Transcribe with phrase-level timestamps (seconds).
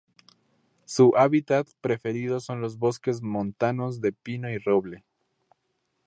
[0.85, 5.03] Su hábitat preferido son los bosques montanos de pino y roble.